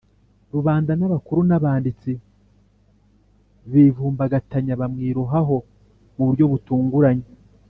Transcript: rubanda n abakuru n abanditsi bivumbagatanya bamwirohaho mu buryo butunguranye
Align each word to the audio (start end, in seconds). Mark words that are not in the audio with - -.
rubanda 0.53 0.91
n 0.95 1.01
abakuru 1.07 1.41
n 1.49 1.51
abanditsi 1.57 2.11
bivumbagatanya 3.71 4.73
bamwirohaho 4.81 5.57
mu 6.15 6.23
buryo 6.27 6.45
butunguranye 6.53 7.27